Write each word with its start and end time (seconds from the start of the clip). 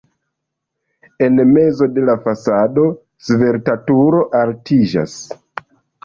En 1.25 1.41
mezo 1.49 1.87
de 1.97 2.05
la 2.09 2.15
fasado 2.23 2.85
svelta 3.25 3.75
turo 3.91 4.23
altiĝas. 4.41 5.13